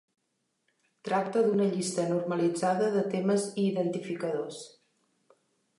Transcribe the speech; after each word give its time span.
Tracta 1.09 1.43
d'una 1.47 1.67
llista 1.75 2.07
normalitzada 2.13 2.89
de 2.99 3.05
temes 3.13 3.47
i 3.53 3.69
identificadors. 3.75 4.65